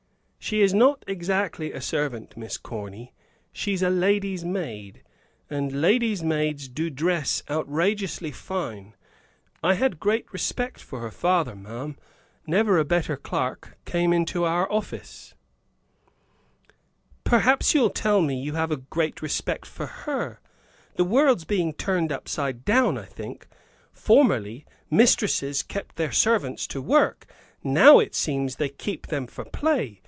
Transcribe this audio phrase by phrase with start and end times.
[0.43, 3.13] "She is not exactly a servant, Miss Corny,
[3.53, 5.03] she's a lady's maid;
[5.51, 8.95] and ladies' maids do dress outrageously fine.
[9.63, 11.95] I had great respect for her father, ma'am;
[12.47, 15.35] never a better clerk came into our office."
[17.23, 18.81] "Perhaps you'll tell me you have a
[19.21, 20.39] respect for her!
[20.95, 23.47] The world's being turned upside down, I think.
[23.93, 27.27] Formerly, mistresses kept their servants to work;
[27.63, 29.99] now it seems they keep them for play!